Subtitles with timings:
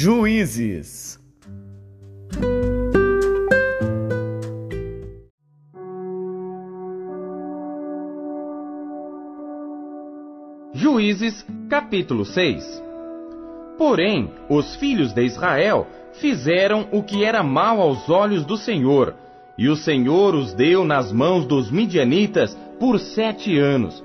[0.00, 1.18] Juízes.
[10.72, 12.80] Juízes, capítulo 6
[13.76, 15.88] Porém, os filhos de Israel
[16.20, 19.16] fizeram o que era mal aos olhos do Senhor,
[19.58, 24.00] e o Senhor os deu nas mãos dos midianitas por sete anos.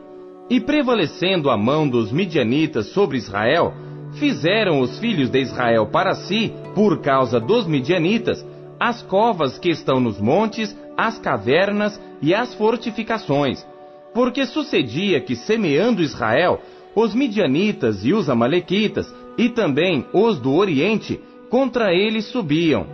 [0.50, 3.76] E prevalecendo a mão dos midianitas sobre Israel,
[4.16, 8.46] fizeram os filhos de Israel para si, por causa dos midianitas,
[8.80, 13.66] as covas que estão nos montes, as cavernas e as fortificações.
[14.14, 16.62] Porque sucedia que, semeando Israel,
[16.96, 22.86] os midianitas e os amalequitas, e também os do Oriente, contra ele subiam,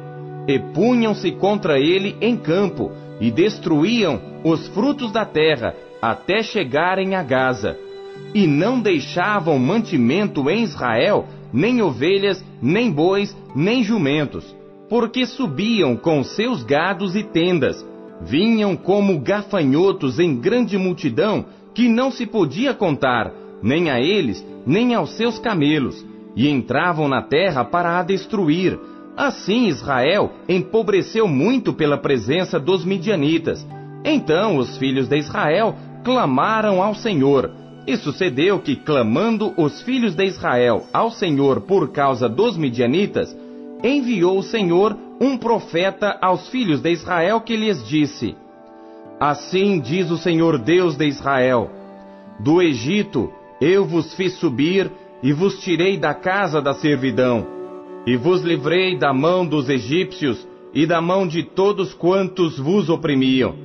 [0.47, 7.23] e punham-se contra ele em campo, e destruíam os frutos da terra, até chegarem a
[7.23, 7.77] Gaza.
[8.33, 14.55] E não deixavam mantimento em Israel, nem ovelhas, nem bois, nem jumentos,
[14.89, 17.85] porque subiam com seus gados e tendas,
[18.21, 24.93] vinham como gafanhotos em grande multidão, que não se podia contar, nem a eles, nem
[24.93, 28.79] aos seus camelos, e entravam na terra para a destruir.
[29.15, 33.65] Assim Israel empobreceu muito pela presença dos midianitas.
[34.03, 37.51] Então os filhos de Israel clamaram ao Senhor.
[37.89, 43.35] E sucedeu que, clamando os filhos de Israel ao Senhor por causa dos midianitas,
[43.83, 48.35] enviou o Senhor um profeta aos filhos de Israel que lhes disse:
[49.19, 51.71] Assim diz o Senhor Deus de Israel:
[52.39, 54.91] Do Egito eu vos fiz subir
[55.23, 57.43] e vos tirei da casa da servidão,
[58.05, 63.55] e vos livrei da mão dos egípcios e da mão de todos quantos vos oprimiam,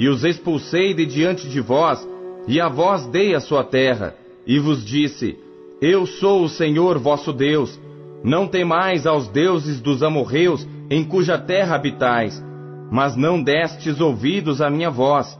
[0.00, 2.04] e os expulsei de diante de vós,
[2.48, 4.14] e a vós dei a sua terra,
[4.46, 5.38] e vos disse:
[5.82, 7.78] Eu sou o Senhor vosso Deus.
[8.24, 12.42] Não temais aos deuses dos amorreus, em cuja terra habitais,
[12.90, 15.38] mas não destes ouvidos à minha voz.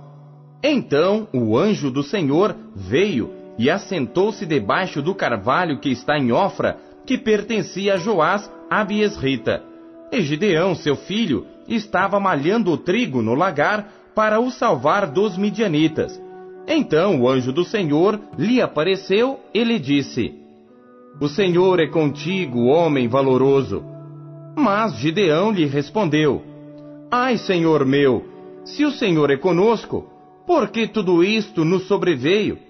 [0.63, 6.79] Então o anjo do Senhor veio e assentou-se debaixo do carvalho que está em Ofra,
[7.07, 9.63] que pertencia a Joás Abiesrita.
[10.13, 16.28] E Gideão, seu filho, estava malhando o trigo no lagar para o salvar dos midianitas.
[16.69, 20.35] Então o anjo do Senhor lhe apareceu e lhe disse:
[21.21, 23.83] O Senhor é contigo, homem valoroso.
[24.55, 26.43] Mas Gideão lhe respondeu:
[27.11, 28.25] Ai, Senhor meu,
[28.65, 30.07] se o Senhor é conosco,
[30.47, 32.69] por que tudo isto nos sobreveio?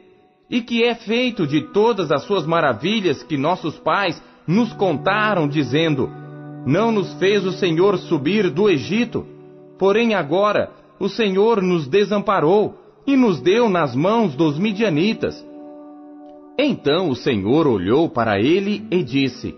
[0.50, 6.10] e que é feito de todas as suas maravilhas que nossos pais nos contaram, dizendo:
[6.66, 9.26] Não nos fez o Senhor subir do Egito,
[9.78, 15.42] porém agora o Senhor nos desamparou e nos deu nas mãos dos midianitas.
[16.58, 19.56] Então o Senhor olhou para ele e disse: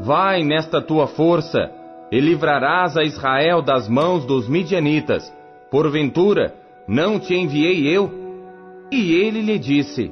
[0.00, 1.70] Vai nesta tua força,
[2.10, 5.32] e livrarás a Israel das mãos dos midianitas.
[5.70, 6.52] Porventura,
[6.88, 8.10] não te enviei eu?
[8.90, 10.10] E ele lhe disse: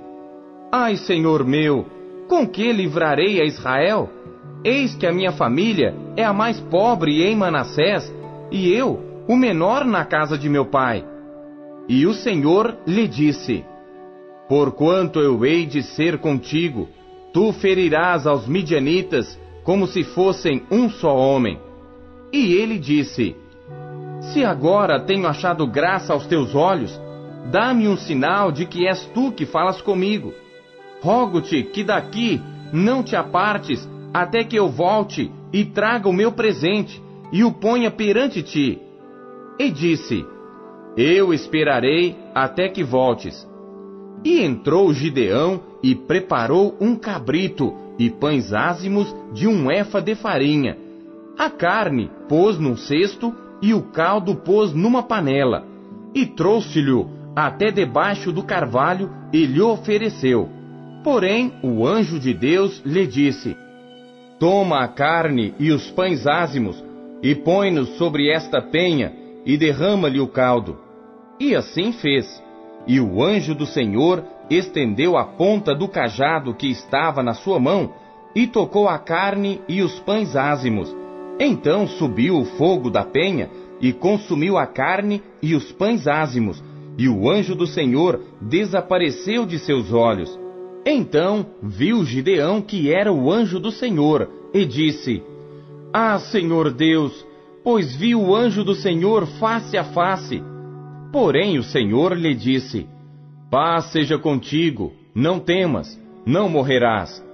[0.71, 1.86] Ai, Senhor meu,
[2.28, 4.09] com que livrarei a Israel?
[4.65, 8.15] Eis que a minha família é a mais pobre em Manassés,
[8.53, 11.13] e eu, o menor na casa de meu pai.
[11.89, 13.65] E o Senhor lhe disse:
[14.49, 16.89] Porquanto eu hei de ser contigo,
[17.33, 21.59] tu ferirás aos midianitas como se fossem um só homem.
[22.33, 23.37] E ele disse:
[24.33, 26.99] Se agora tenho achado graça aos teus olhos,
[27.45, 30.33] Dá-me um sinal de que és tu que falas comigo.
[31.03, 32.41] Rogo-te que daqui
[32.72, 37.91] não te apartes até que eu volte e traga o meu presente e o ponha
[37.91, 38.81] perante ti.
[39.59, 40.25] E disse:
[40.97, 43.47] Eu esperarei até que voltes.
[44.25, 50.78] E entrou Gideão e preparou um cabrito e pães ázimos de um efa de farinha.
[51.37, 55.65] A carne pôs num cesto e o caldo pôs numa panela.
[56.15, 57.04] E trouxe-lhe
[57.34, 60.48] até debaixo do carvalho e lhe ofereceu.
[61.03, 63.57] Porém, o anjo de Deus lhe disse:
[64.39, 66.83] Toma a carne e os pães ázimos,
[67.22, 69.13] e põe-nos sobre esta penha,
[69.45, 70.84] e derrama-lhe o caldo.
[71.39, 72.42] E assim fez.
[72.86, 77.92] E o anjo do Senhor estendeu a ponta do cajado que estava na sua mão,
[78.34, 80.95] e tocou a carne e os pães ázimos.
[81.39, 83.51] Então subiu o fogo da penha,
[83.81, 86.63] e consumiu a carne e os pães ázimos,
[86.97, 90.39] e o anjo do Senhor desapareceu de seus olhos.
[90.87, 95.22] Então viu Gideão que era o anjo do Senhor, e disse:
[95.92, 97.27] Ah, Senhor Deus,
[97.63, 100.42] pois vi o anjo do Senhor face a face.
[101.15, 102.89] Porém o Senhor lhe disse:
[103.49, 105.97] Paz seja contigo, não temas,
[106.27, 107.25] não morrerás.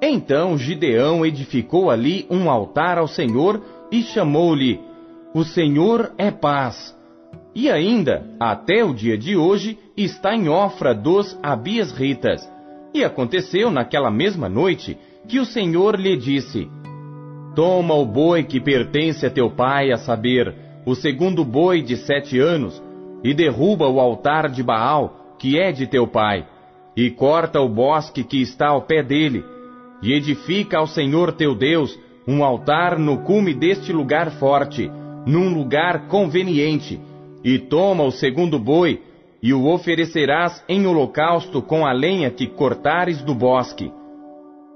[0.00, 3.60] Então Gideão edificou ali um altar ao Senhor
[3.92, 4.80] e chamou-lhe:
[5.34, 6.96] O Senhor é paz.
[7.54, 12.50] E ainda, até o dia de hoje, está em Ofra dos Abiesritas.
[12.94, 14.96] E aconteceu naquela mesma noite
[15.28, 16.70] que o Senhor lhe disse:
[17.54, 20.54] Toma o boi que pertence a teu pai, a saber,
[20.86, 22.82] o segundo boi de sete anos,
[23.22, 26.46] e derruba o altar de Baal, que é de teu pai,
[26.96, 29.44] e corta o bosque que está ao pé dele,
[30.02, 34.90] e edifica ao Senhor teu Deus um altar no cume deste lugar forte,
[35.26, 37.00] num lugar conveniente,
[37.44, 39.02] e toma o segundo boi,
[39.42, 43.90] e o oferecerás em holocausto com a lenha que cortares do bosque.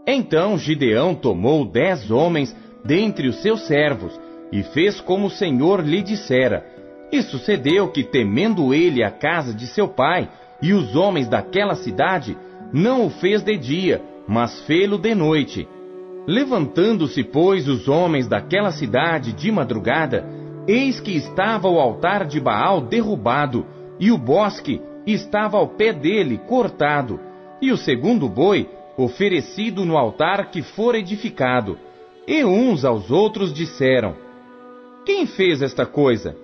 [0.06, 2.54] Então Gideão tomou dez homens
[2.84, 4.18] dentre os seus servos,
[4.52, 6.73] e fez como o Senhor lhe dissera.
[7.14, 10.28] E sucedeu que, temendo ele a casa de seu pai
[10.60, 12.36] e os homens daquela cidade,
[12.72, 15.68] não o fez de dia, mas fê-lo de noite.
[16.26, 20.28] Levantando-se, pois, os homens daquela cidade de madrugada,
[20.66, 23.64] eis que estava o altar de Baal derrubado,
[24.00, 27.20] e o bosque estava ao pé dele cortado,
[27.62, 28.68] e o segundo boi
[28.98, 31.78] oferecido no altar que fora edificado.
[32.26, 34.16] E uns aos outros disseram:
[35.06, 36.42] Quem fez esta coisa?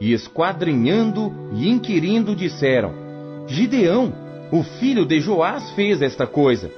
[0.00, 2.92] E esquadrinhando e inquirindo disseram:
[3.46, 4.12] Gideão,
[4.52, 6.70] o filho de Joás, fez esta coisa.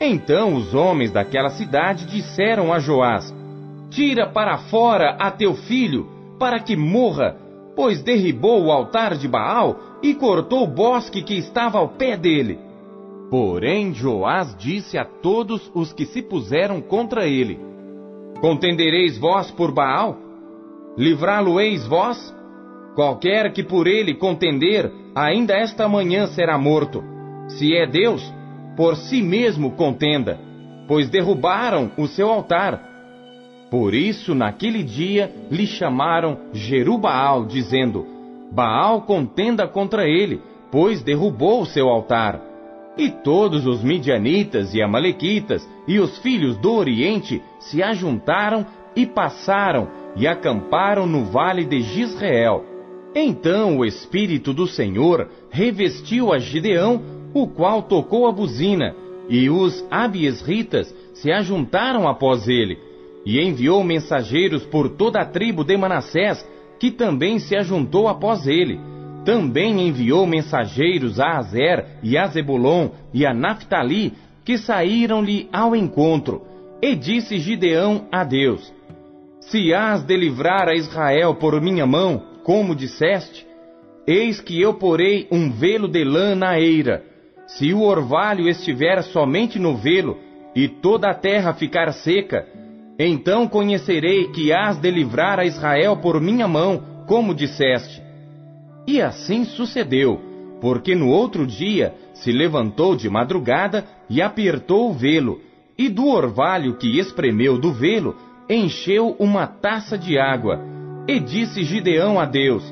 [0.00, 3.34] Então os homens daquela cidade disseram a Joás:
[3.90, 6.08] Tira para fora a teu filho,
[6.38, 7.36] para que morra,
[7.76, 12.58] pois derribou o altar de Baal e cortou o bosque que estava ao pé dele.
[13.30, 17.60] Porém Joás disse a todos os que se puseram contra ele:
[18.40, 20.16] Contendereis vós por Baal?
[20.96, 22.34] Livrá-lo-eis vós?
[23.00, 27.02] Qualquer que por ele contender, ainda esta manhã será morto.
[27.48, 28.22] Se é Deus,
[28.76, 30.38] por si mesmo contenda,
[30.86, 32.78] pois derrubaram o seu altar.
[33.70, 38.06] Por isso, naquele dia, lhe chamaram Jerubaal, dizendo:
[38.52, 42.38] Baal contenda contra ele, pois derrubou o seu altar.
[42.98, 49.88] E todos os midianitas e amalequitas e os filhos do Oriente se ajuntaram e passaram
[50.14, 52.69] e acamparam no vale de Gisrael.
[53.14, 57.02] Então o Espírito do Senhor revestiu a Gideão,
[57.34, 58.94] o qual tocou a buzina,
[59.28, 62.78] e os abiesritas se ajuntaram após ele,
[63.26, 66.46] e enviou mensageiros por toda a tribo de Manassés,
[66.78, 68.80] que também se ajuntou após ele.
[69.24, 74.14] Também enviou mensageiros a Azer e a Zebulon e a Naphtali,
[74.44, 76.42] que saíram-lhe ao encontro.
[76.80, 78.72] E disse Gideão a Deus:
[79.40, 83.46] Se hás de livrar a Israel por minha mão, como disseste,
[84.06, 87.04] eis que eu porei um velo de lã na eira.
[87.46, 90.18] Se o orvalho estiver somente no velo,
[90.54, 92.46] e toda a terra ficar seca,
[92.98, 98.02] então conhecerei que hás de livrar a Israel por minha mão, como disseste.
[98.86, 100.20] E assim sucedeu,
[100.60, 105.40] porque no outro dia se levantou de madrugada e apertou o velo,
[105.78, 108.16] e do orvalho que espremeu do velo,
[108.48, 110.60] encheu uma taça de água.
[111.06, 112.62] E disse Gideão a Deus: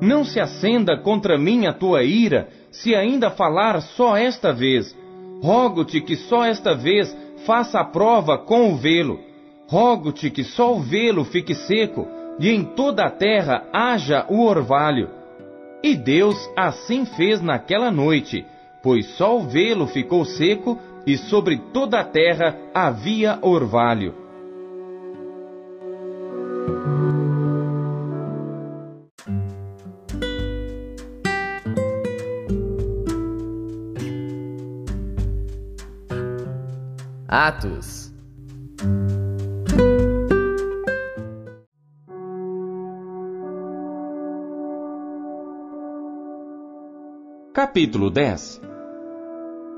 [0.00, 4.96] Não se acenda contra mim a tua ira, se ainda falar só esta vez.
[5.42, 9.20] Rogo-te que só esta vez faça a prova com o velo.
[9.68, 12.06] Rogo-te que só o velo fique seco,
[12.38, 15.10] e em toda a terra haja o orvalho.
[15.82, 18.44] E Deus assim fez naquela noite,
[18.82, 24.26] pois só o velo ficou seco e sobre toda a terra havia orvalho.
[37.38, 38.10] Atos
[47.52, 48.62] Capítulo 10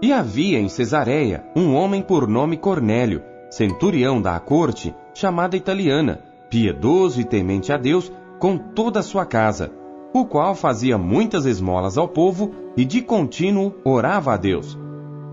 [0.00, 7.20] E havia em Cesareia um homem por nome Cornélio, centurião da corte, chamada italiana, piedoso
[7.20, 9.72] e temente a Deus com toda a sua casa,
[10.14, 14.78] o qual fazia muitas esmolas ao povo e de contínuo orava a Deus.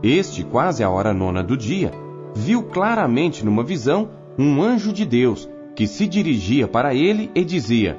[0.01, 2.04] Este, quase à hora nona do dia,
[2.35, 7.97] viu claramente numa visão um anjo de Deus que se dirigia para ele e dizia: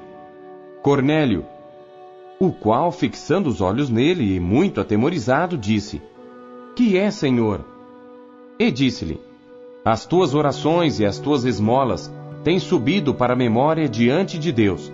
[0.83, 1.45] Cornélio,
[2.38, 6.02] o qual, fixando os olhos nele e muito atemorizado, disse:
[6.75, 7.64] Que é, Senhor?
[8.59, 9.19] E disse-lhe:
[9.83, 12.12] As tuas orações e as tuas esmolas
[12.45, 14.93] têm subido para a memória diante de Deus.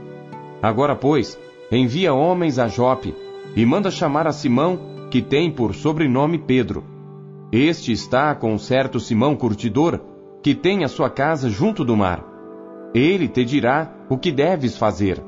[0.62, 1.38] Agora, pois,
[1.70, 3.14] envia homens a Jope
[3.56, 4.78] e manda chamar a Simão,
[5.10, 6.91] que tem por sobrenome Pedro.
[7.52, 10.00] Este está com um certo Simão curtidor,
[10.42, 12.24] que tem a sua casa junto do mar.
[12.94, 15.22] Ele te dirá o que deves fazer.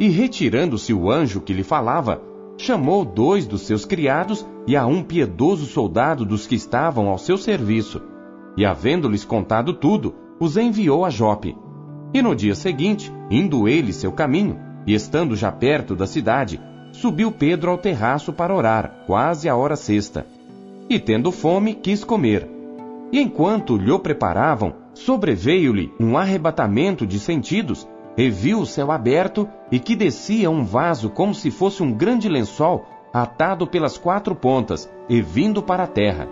[0.00, 2.20] E retirando-se o anjo que lhe falava,
[2.58, 7.38] chamou dois dos seus criados e a um piedoso soldado dos que estavam ao seu
[7.38, 8.02] serviço.
[8.56, 11.56] E havendo-lhes contado tudo, os enviou a Jope.
[12.12, 16.60] E no dia seguinte, indo ele seu caminho, e estando já perto da cidade,
[16.90, 20.26] subiu Pedro ao terraço para orar, quase a hora sexta.
[20.92, 22.46] E tendo fome, quis comer.
[23.10, 29.78] E enquanto lhe preparavam, sobreveio-lhe um arrebatamento de sentidos, e viu o céu aberto e
[29.78, 35.22] que descia um vaso como se fosse um grande lençol atado pelas quatro pontas e
[35.22, 36.28] vindo para a terra,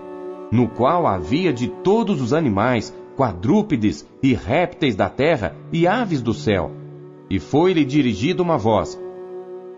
[0.52, 6.34] no qual havia de todos os animais, quadrúpedes e répteis da terra e aves do
[6.34, 6.70] céu.
[7.30, 9.00] E foi-lhe dirigida uma voz: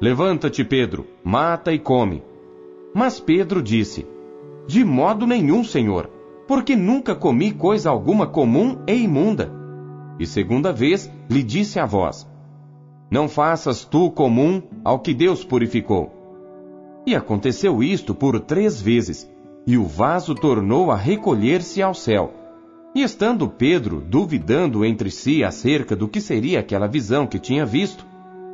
[0.01, 2.21] Levanta-te, Pedro, mata e come.
[2.93, 4.05] Mas Pedro disse:
[4.67, 6.09] De modo nenhum, Senhor,
[6.47, 9.51] porque nunca comi coisa alguma comum e imunda.
[10.19, 12.29] E segunda vez lhe disse a voz:
[13.11, 16.13] Não faças tu comum ao que Deus purificou.
[17.07, 19.29] E aconteceu isto por três vezes,
[19.67, 22.33] e o vaso tornou a recolher-se ao céu.
[22.95, 28.07] E estando Pedro duvidando entre si acerca do que seria aquela visão que tinha visto,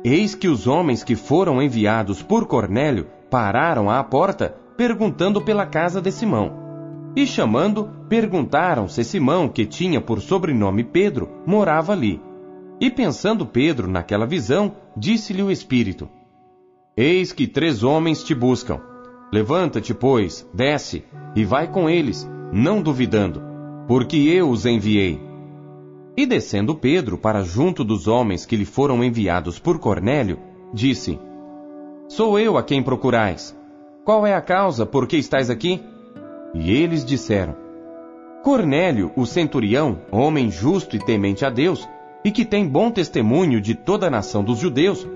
[0.03, 5.99] eis que os homens que foram enviados por Cornélio pararam à porta, perguntando pela casa
[5.99, 6.53] de Simão.
[7.13, 12.21] E chamando, perguntaram se Simão, que tinha por sobrenome Pedro, morava ali.
[12.79, 16.07] E pensando Pedro naquela visão, disse-lhe o Espírito:
[16.95, 18.79] Eis que três homens te buscam.
[19.33, 21.03] Levanta-te, pois, desce,
[21.35, 23.41] e vai com eles, não duvidando,
[23.85, 25.19] porque eu os enviei.
[26.15, 30.39] E descendo Pedro para junto dos homens que lhe foram enviados por Cornélio,
[30.73, 31.19] disse:
[32.07, 33.58] Sou eu a quem procurais.
[34.09, 35.79] Qual é a causa por que estais aqui?
[36.55, 37.55] E eles disseram:
[38.43, 41.87] Cornélio, o centurião, homem justo e temente a Deus,
[42.25, 45.07] e que tem bom testemunho de toda a nação dos judeus,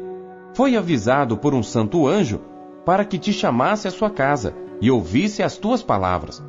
[0.53, 2.39] foi avisado por um santo anjo
[2.85, 6.45] para que te chamasse à sua casa e ouvisse as tuas palavras.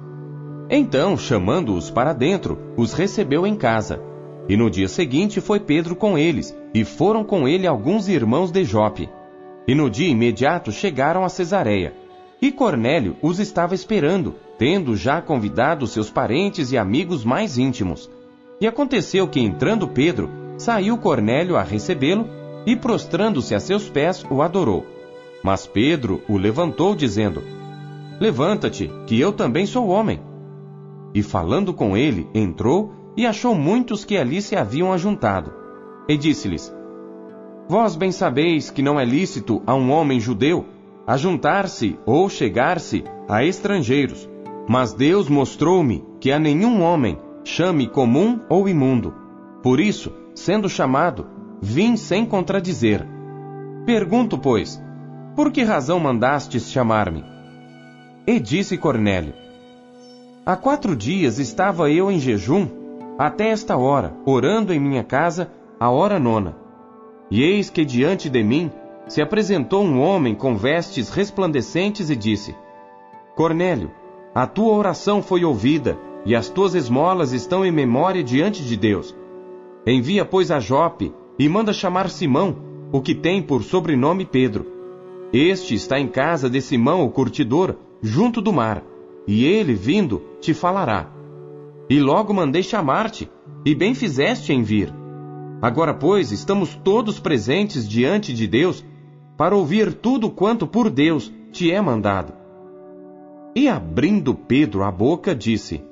[0.69, 4.03] Então, chamando-os para dentro, os recebeu em casa.
[4.51, 8.65] E no dia seguinte foi Pedro com eles, e foram com ele alguns irmãos de
[8.65, 9.09] Jope.
[9.67, 12.04] E no dia imediato chegaram a Cesareia.
[12.45, 18.11] E Cornélio os estava esperando, tendo já convidado seus parentes e amigos mais íntimos.
[18.61, 22.29] E aconteceu que, entrando Pedro, saiu Cornélio a recebê-lo
[22.67, 24.85] e, prostrando-se a seus pés, o adorou.
[25.43, 27.43] Mas Pedro o levantou, dizendo:
[28.21, 30.21] Levanta-te, que eu também sou homem.
[31.15, 35.51] E falando com ele, entrou e achou muitos que ali se haviam ajuntado.
[36.07, 36.71] E disse-lhes:
[37.67, 40.74] Vós bem sabeis que não é lícito a um homem judeu
[41.07, 44.29] ajuntar-se ou chegar-se a estrangeiros
[44.69, 49.15] mas Deus mostrou-me que a nenhum homem chame comum ou imundo.
[49.63, 51.27] Por isso, sendo chamado,
[51.61, 53.07] vim sem contradizer.
[53.85, 54.83] Pergunto, pois,
[55.37, 57.25] por que razão mandastes chamar-me?
[58.27, 59.35] E disse Cornélio:
[60.47, 62.67] Há quatro dias estava eu em jejum,
[63.19, 66.57] até esta hora, orando em minha casa, a hora nona.
[67.31, 68.71] E eis que diante de mim
[69.07, 72.55] se apresentou um homem com vestes resplandecentes e disse:
[73.35, 73.91] Cornélio,
[74.35, 79.15] a tua oração foi ouvida, e as tuas esmolas estão em memória diante de Deus.
[79.87, 82.57] Envia, pois, a Jope, e manda chamar Simão,
[82.91, 84.67] o que tem por sobrenome Pedro.
[85.33, 88.83] Este está em casa de Simão, o curtidor, junto do mar,
[89.27, 91.11] e ele, vindo, te falará.
[91.91, 93.31] E logo mandei chamar-te,
[93.65, 94.93] e bem fizeste em vir.
[95.61, 98.85] Agora, pois, estamos todos presentes diante de Deus,
[99.37, 102.33] para ouvir tudo quanto por Deus te é mandado.
[103.55, 105.83] E abrindo Pedro a boca, disse: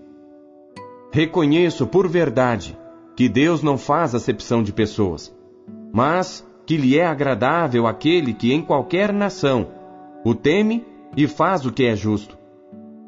[1.13, 2.79] Reconheço por verdade
[3.17, 5.35] que Deus não faz acepção de pessoas,
[5.93, 9.69] mas que lhe é agradável aquele que em qualquer nação
[10.25, 10.85] o teme
[11.17, 12.39] e faz o que é justo.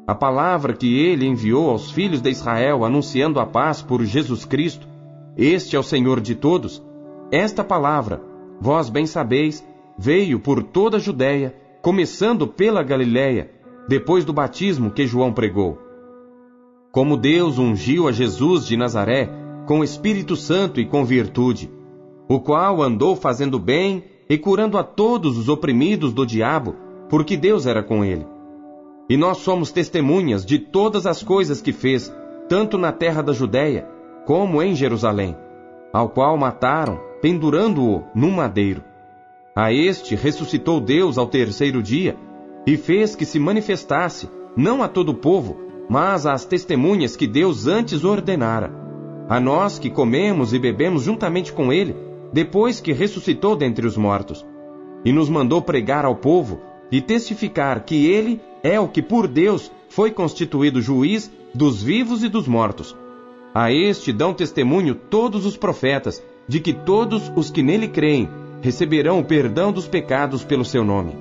[0.07, 4.87] A palavra que ele enviou aos filhos de Israel anunciando a paz por Jesus Cristo,
[5.35, 6.83] este é o Senhor de todos,
[7.31, 8.21] esta palavra,
[8.61, 9.65] vós bem sabeis,
[9.97, 13.51] veio por toda a Judéia, começando pela Galiléia,
[13.87, 15.77] depois do batismo que João pregou.
[16.91, 19.29] Como Deus ungiu a Jesus de Nazaré
[19.65, 21.69] com Espírito Santo e com virtude,
[22.27, 26.75] o qual andou fazendo bem e curando a todos os oprimidos do diabo,
[27.09, 28.25] porque Deus era com ele.
[29.07, 32.13] E nós somos testemunhas de todas as coisas que fez,
[32.49, 33.87] tanto na terra da Judéia
[34.25, 35.37] como em Jerusalém,
[35.93, 38.83] ao qual mataram, pendurando-o num madeiro.
[39.57, 42.17] A este ressuscitou Deus ao terceiro dia
[42.67, 45.55] e fez que se manifestasse, não a todo o povo,
[45.89, 48.69] mas às testemunhas que Deus antes ordenara,
[49.29, 51.95] a nós que comemos e bebemos juntamente com ele,
[52.33, 54.45] depois que ressuscitou dentre os mortos,
[55.05, 56.59] e nos mandou pregar ao povo
[56.91, 62.27] e testificar que ele é o que por Deus foi constituído juiz dos vivos e
[62.27, 62.93] dos mortos.
[63.53, 68.27] A este dão testemunho todos os profetas, de que todos os que nele creem
[68.65, 71.15] receberão o perdão dos pecados pelo seu nome.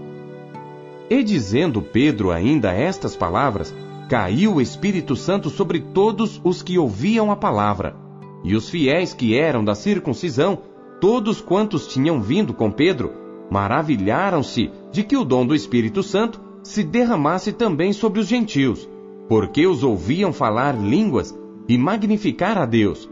[1.10, 3.74] E dizendo Pedro ainda estas palavras,
[4.08, 7.94] caiu o Espírito Santo sobre todos os que ouviam a palavra.
[8.42, 10.58] E os fiéis que eram da circuncisão,
[10.98, 13.12] todos quantos tinham vindo com Pedro,
[13.50, 18.88] maravilharam-se de que o dom do Espírito Santo se derramasse também sobre os gentios,
[19.28, 23.06] porque os ouviam falar línguas e magnificar a Deus.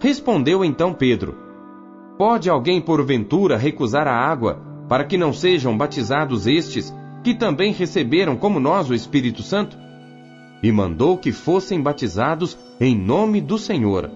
[0.00, 1.49] Respondeu então Pedro:
[2.20, 8.36] Pode alguém porventura recusar a água, para que não sejam batizados estes, que também receberam
[8.36, 9.78] como nós o Espírito Santo?
[10.62, 14.10] E mandou que fossem batizados em nome do Senhor.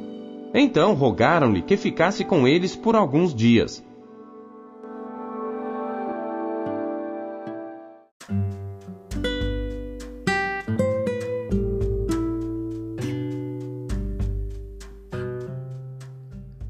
[0.53, 3.83] Então rogaram-lhe que ficasse com eles por alguns dias.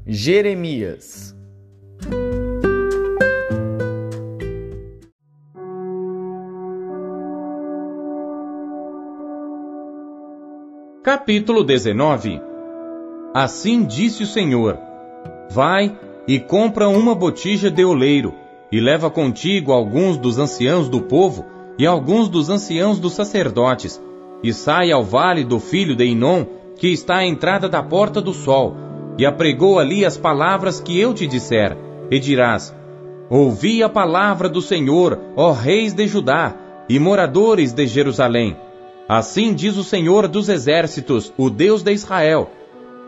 [0.07, 1.24] Jeremias
[11.05, 12.41] Capítulo 19
[13.31, 14.75] Assim disse o Senhor:
[15.51, 15.95] Vai
[16.27, 18.33] e compra uma botija de oleiro,
[18.71, 21.45] e leva contigo alguns dos anciãos do povo
[21.77, 24.01] e alguns dos anciãos dos sacerdotes,
[24.41, 26.43] e sai ao vale do filho de Inom,
[26.75, 28.75] que está à entrada da porta do sol,
[29.15, 31.77] e apregou ali as palavras que eu te disser,
[32.09, 32.75] e dirás:
[33.29, 36.55] Ouvi a palavra do Senhor, ó reis de Judá
[36.89, 38.57] e moradores de Jerusalém.
[39.07, 42.49] Assim diz o Senhor dos exércitos, o Deus de Israel: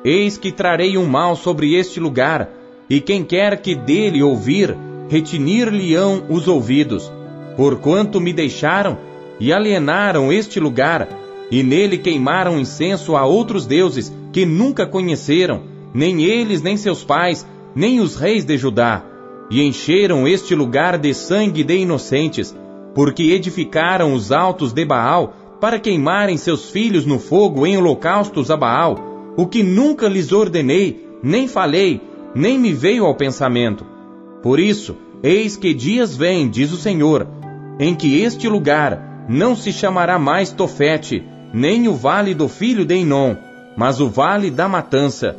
[0.06, 2.52] Eis que trarei um mal sobre este lugar,
[2.88, 4.78] e quem quer que dele ouvir,
[5.10, 7.12] retinir-lhe-ão os ouvidos,
[7.56, 9.00] porquanto me deixaram
[9.40, 11.10] e alienaram este lugar,
[11.50, 15.64] e nele queimaram incenso a outros deuses que nunca conheceram,
[15.96, 19.04] nem eles, nem seus pais, nem os reis de Judá,
[19.50, 22.56] e encheram este lugar de sangue de inocentes,
[22.94, 28.58] porque edificaram os altos de Baal para queimarem seus filhos no fogo em holocaustos a
[28.58, 32.02] Baal, o que nunca lhes ordenei, nem falei,
[32.36, 33.86] nem me veio ao pensamento.
[34.44, 37.28] Por isso, eis que dias vêm, diz o Senhor,
[37.80, 42.96] em que este lugar não se chamará mais Tofete, nem o vale do filho de
[42.96, 43.36] Inom,
[43.76, 45.36] mas o vale da matança,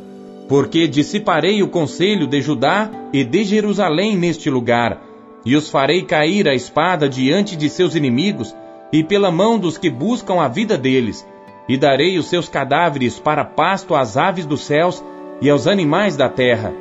[0.47, 5.01] porque dissiparei o conselho de Judá e de Jerusalém neste lugar,
[5.45, 8.53] e os farei cair a espada diante de seus inimigos
[8.91, 11.27] e pela mão dos que buscam a vida deles,
[11.67, 15.03] e darei os seus cadáveres para pasto às aves dos céus
[15.41, 16.73] e aos animais da terra.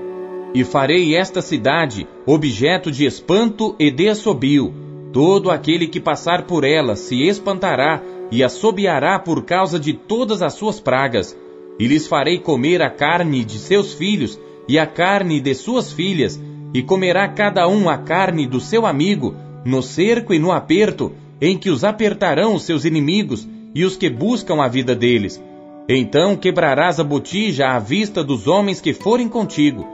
[0.55, 4.73] E farei esta cidade objeto de espanto e de assobio.
[5.13, 10.55] Todo aquele que passar por ela se espantará e assobiará por causa de todas as
[10.55, 11.37] suas pragas
[11.79, 16.39] e lhes farei comer a carne de seus filhos e a carne de suas filhas,
[16.75, 21.57] e comerá cada um a carne do seu amigo, no cerco e no aperto, em
[21.57, 25.43] que os apertarão os seus inimigos e os que buscam a vida deles.
[25.89, 29.87] Então quebrarás a botija à vista dos homens que forem contigo,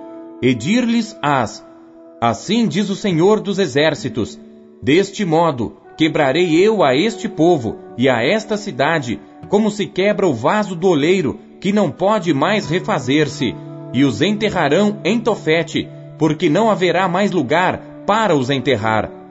[0.43, 1.65] e dir-lhes-ás:
[2.21, 4.39] Assim diz o Senhor dos Exércitos:
[4.83, 10.35] Deste modo quebrarei eu a este povo e a esta cidade, como se quebra o
[10.35, 13.55] vaso do oleiro que não pode mais refazer-se,
[13.93, 19.24] e os enterrarão em Tofete, porque não haverá mais lugar para os enterrar.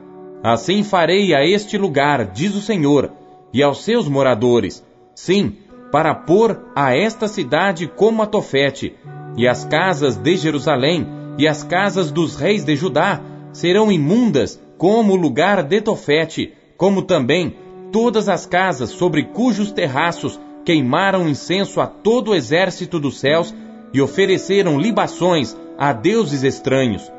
[0.44, 3.10] Assim farei a este lugar, diz o Senhor,
[3.54, 5.56] e aos seus moradores, sim,
[5.90, 8.94] para pôr a esta cidade como a Tofete,
[9.38, 13.22] e as casas de Jerusalém e as casas dos reis de Judá
[13.54, 17.56] serão imundas como o lugar de Tofete, como também
[17.94, 23.56] todas as casas sobre cujos terraços queimaram incenso a todo o exército dos céus
[23.94, 27.10] e ofereceram libações a deuses estranhos.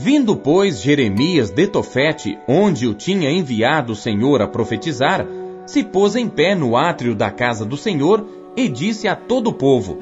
[0.00, 5.26] Vindo, pois, Jeremias de Tofete, onde o tinha enviado o Senhor a profetizar,
[5.66, 8.24] se pôs em pé no átrio da casa do Senhor
[8.56, 9.98] e disse a todo o povo: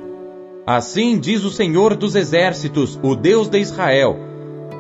[0.66, 4.18] Assim diz o Senhor dos exércitos, o Deus de Israel: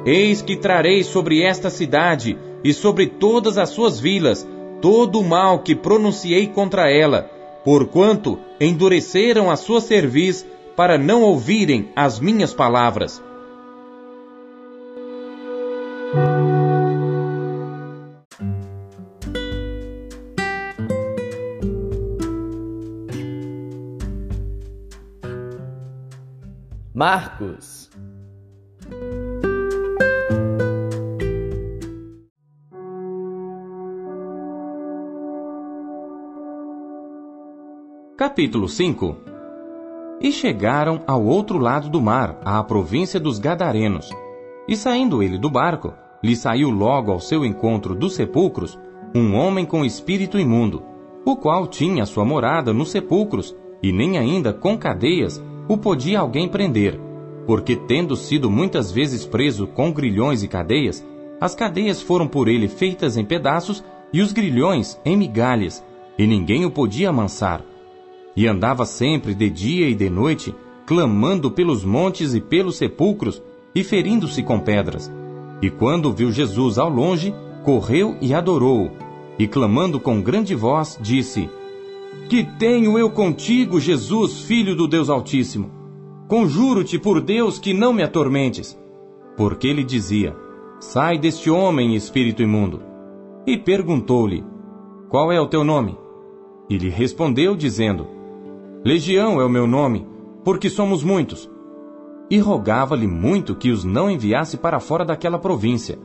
[0.04, 4.46] Eis que trarei sobre esta cidade e sobre todas as suas vilas
[4.82, 7.30] todo o mal que pronunciei contra ela,
[7.64, 13.22] porquanto endureceram a sua cerviz para não ouvirem as minhas palavras.
[26.98, 27.90] Marcos.
[38.16, 39.14] Capítulo 5
[40.22, 44.08] E chegaram ao outro lado do mar, à província dos Gadarenos.
[44.66, 45.92] E saindo ele do barco,
[46.24, 48.78] lhe saiu logo ao seu encontro dos sepulcros
[49.14, 50.82] um homem com espírito imundo,
[51.26, 56.48] o qual tinha sua morada nos sepulcros, e nem ainda com cadeias o podia alguém
[56.48, 56.98] prender,
[57.46, 61.06] porque tendo sido muitas vezes preso com grilhões e cadeias,
[61.40, 65.84] as cadeias foram por ele feitas em pedaços e os grilhões em migalhas,
[66.18, 67.62] e ninguém o podia amansar
[68.36, 73.42] e andava sempre de dia e de noite, clamando pelos montes e pelos sepulcros,
[73.74, 75.10] e ferindo-se com pedras.
[75.62, 78.90] E quando viu Jesus ao longe, correu e adorou-o,
[79.38, 81.48] e clamando com grande voz, disse:
[82.28, 85.70] Que tenho eu contigo, Jesus, filho do Deus Altíssimo?
[86.26, 88.76] Conjuro-te por Deus que não me atormentes.
[89.36, 90.34] Porque ele dizia:
[90.80, 92.82] Sai deste homem, espírito imundo.
[93.46, 94.44] E perguntou-lhe:
[95.08, 95.96] Qual é o teu nome?
[96.68, 98.08] E lhe respondeu, dizendo:
[98.84, 100.04] Legião é o meu nome,
[100.44, 101.48] porque somos muitos.
[102.28, 105.96] E rogava-lhe muito que os não enviasse para fora daquela província.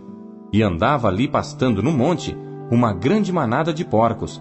[0.53, 2.37] E andava ali pastando no monte
[2.69, 4.39] uma grande manada de porcos.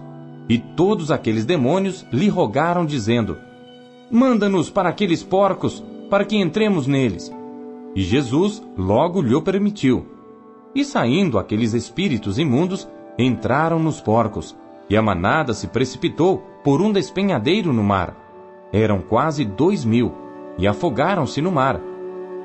[0.51, 3.37] E todos aqueles demônios lhe rogaram, dizendo:
[4.11, 7.33] Manda-nos para aqueles porcos, para que entremos neles.
[7.95, 10.05] E Jesus logo lhe permitiu.
[10.75, 12.85] E saindo aqueles espíritos imundos,
[13.17, 14.53] entraram nos porcos,
[14.89, 18.21] e a manada se precipitou por um despenhadeiro no mar
[18.71, 20.13] eram quase dois mil,
[20.57, 21.79] e afogaram-se no mar.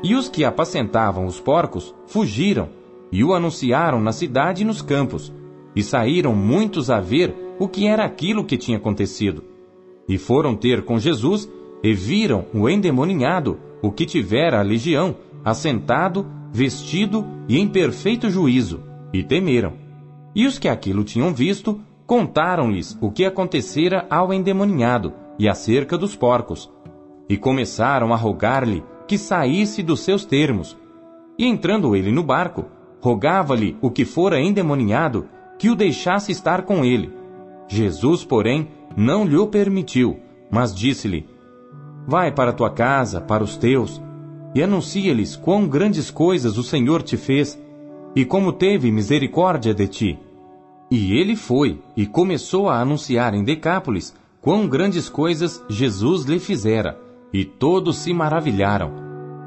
[0.03, 2.69] E os que apacentavam os porcos fugiram,
[3.11, 5.33] e o anunciaram na cidade e nos campos,
[5.75, 9.45] e saíram muitos a ver o que era aquilo que tinha acontecido.
[10.09, 11.51] E foram ter com Jesus,
[11.83, 18.83] e viram o endemoninhado, o que tivera a legião, assentado, vestido e em perfeito juízo,
[19.13, 19.75] e temeram.
[20.35, 26.17] E os que aquilo tinham visto, contaram-lhes o que acontecera ao endemoninhado, e acerca dos
[26.17, 26.71] porcos,
[27.29, 30.77] e começaram a rogar-lhe que saísse dos seus termos.
[31.39, 32.65] E entrando ele no barco,
[33.01, 37.13] rogava-lhe o que fora endemoninhado que o deixasse estar com ele.
[37.69, 40.19] Jesus, porém, não lhe o permitiu,
[40.51, 41.29] mas disse-lhe:
[42.07, 44.01] Vai para tua casa, para os teus,
[44.55, 47.61] e anuncia-lhes quão grandes coisas o Senhor te fez,
[48.15, 50.19] e como teve misericórdia de ti.
[50.91, 56.99] E ele foi e começou a anunciar em Decápolis quão grandes coisas Jesus lhe fizera,
[57.33, 58.93] e todos se maravilharam.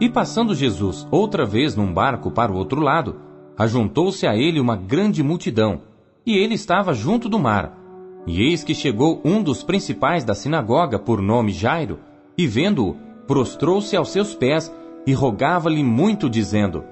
[0.02, 3.16] E passando Jesus outra vez num barco para o outro lado,
[3.58, 5.82] ajuntou-se a ele uma grande multidão,
[6.26, 7.79] e ele estava junto do mar.
[8.28, 12.00] E eis que chegou um dos principais da sinagoga, por nome Jairo,
[12.38, 14.74] e vendo-o, prostrou-se aos seus pés
[15.06, 16.84] e rogava-lhe muito, dizendo: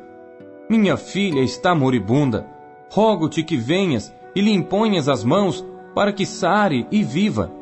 [0.70, 2.48] Minha filha está moribunda,
[2.92, 7.58] rogo-te que venhas e lhe imponhas as mãos para que sare e viva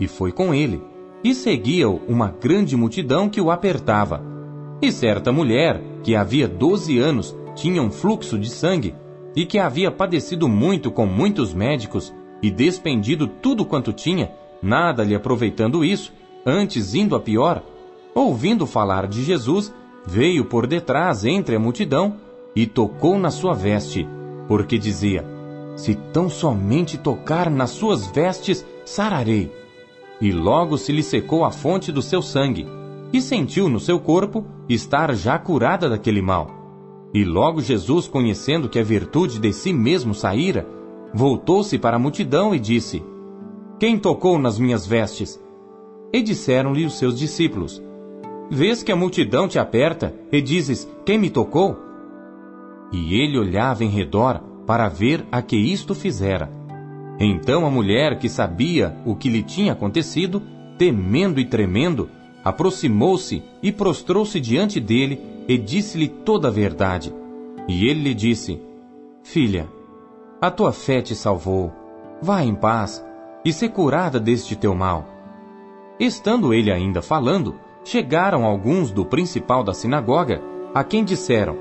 [0.00, 0.82] e foi com ele.
[1.22, 4.22] E seguia-o uma grande multidão que o apertava.
[4.80, 8.94] E certa mulher, que havia doze anos tinha um fluxo de sangue,
[9.34, 15.14] e que havia padecido muito com muitos médicos, e despendido tudo quanto tinha, nada lhe
[15.14, 16.12] aproveitando isso,
[16.44, 17.62] antes indo a pior,
[18.14, 19.74] ouvindo falar de Jesus,
[20.06, 22.16] veio por detrás entre a multidão
[22.54, 24.08] e tocou na sua veste,
[24.46, 25.24] porque dizia:
[25.76, 29.52] Se tão somente tocar nas suas vestes, sararei.
[30.20, 32.66] E logo se lhe secou a fonte do seu sangue,
[33.12, 36.50] e sentiu no seu corpo estar já curada daquele mal.
[37.14, 40.66] E logo Jesus, conhecendo que a virtude de si mesmo saíra,
[41.12, 43.02] voltou-se para a multidão e disse:
[43.78, 45.40] Quem tocou nas minhas vestes?
[46.12, 47.82] E disseram-lhe os seus discípulos:
[48.50, 51.76] Vês que a multidão te aperta e dizes: Quem me tocou?
[52.92, 56.50] E ele olhava em redor para ver a que isto fizera.
[57.20, 60.42] Então a mulher, que sabia o que lhe tinha acontecido,
[60.78, 62.08] temendo e tremendo,
[62.44, 67.12] aproximou-se e prostrou-se diante dele e disse-lhe toda a verdade.
[67.66, 68.60] E ele lhe disse:
[69.22, 69.68] Filha,
[70.40, 71.72] a tua fé te salvou.
[72.22, 73.04] Vá em paz
[73.44, 75.06] e se curada deste teu mal.
[75.98, 80.40] Estando ele ainda falando, chegaram alguns do principal da sinagoga,
[80.74, 81.56] a quem disseram: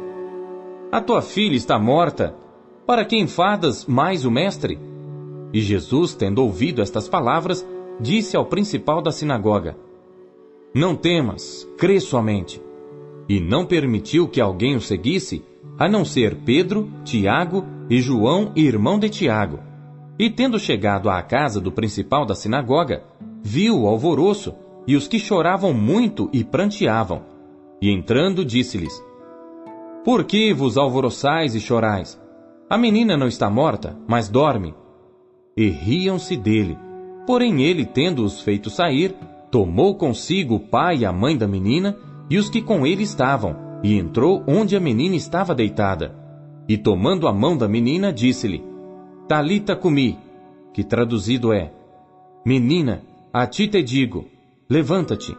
[0.91, 2.35] A tua filha está morta.
[2.85, 4.79] Para quem fadas mais o mestre?
[5.51, 7.67] E Jesus, tendo ouvido estas palavras,
[7.99, 9.75] disse ao principal da sinagoga:
[10.73, 12.61] Não temas, crê somente.
[13.27, 15.43] E não permitiu que alguém o seguisse,
[15.77, 19.59] a não ser Pedro, Tiago e João, irmão de Tiago.
[20.19, 23.03] E tendo chegado à casa do principal da sinagoga,
[23.41, 24.53] viu o alvoroço
[24.87, 27.21] e os que choravam muito e pranteavam.
[27.81, 29.03] E entrando, disse-lhes:
[30.03, 32.19] Por que vos alvoroçais e chorais?
[32.69, 34.73] A menina não está morta, mas dorme.
[35.55, 36.77] E riam-se dele.
[37.25, 39.15] Porém, ele, tendo-os feito sair,
[39.51, 41.97] tomou consigo o pai e a mãe da menina
[42.29, 46.26] e os que com ele estavam, e entrou onde a menina estava deitada.
[46.67, 48.63] E tomando a mão da menina, disse-lhe:
[49.27, 50.17] Talita cumi,
[50.73, 51.71] que traduzido é:
[52.45, 54.25] Menina, a ti te digo,
[54.69, 55.35] levanta-te.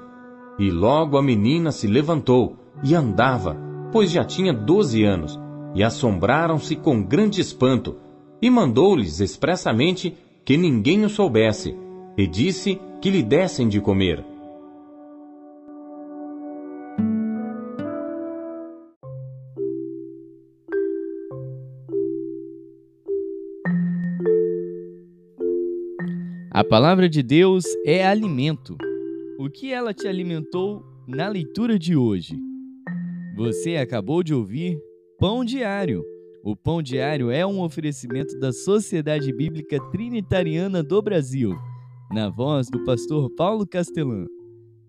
[0.59, 3.57] E logo a menina se levantou e andava,
[3.93, 5.39] pois já tinha doze anos,
[5.75, 7.97] e assombraram-se com grande espanto,
[8.41, 11.77] e mandou-lhes expressamente que ninguém o soubesse,
[12.17, 14.25] e disse que lhe dessem de comer.
[26.59, 28.77] A palavra de Deus é alimento.
[29.39, 32.37] O que ela te alimentou na leitura de hoje?
[33.37, 34.77] Você acabou de ouvir
[35.21, 36.03] Pão Diário.
[36.43, 41.57] O Pão Diário é um oferecimento da Sociedade Bíblica Trinitariana do Brasil,
[42.11, 44.27] na voz do pastor Paulo Castelã.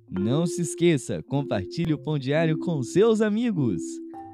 [0.10, 3.84] Não se esqueça, compartilhe o Pão Diário com seus amigos.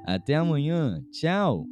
[0.06, 1.04] Até amanhã.
[1.12, 1.66] Tchau.